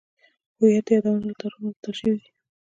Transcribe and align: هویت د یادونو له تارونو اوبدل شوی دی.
هویت 0.57 0.85
د 0.87 0.89
یادونو 0.95 1.21
له 1.27 1.33
تارونو 1.39 1.67
اوبدل 1.69 1.91
شوی 1.99 2.15
دی. 2.21 2.29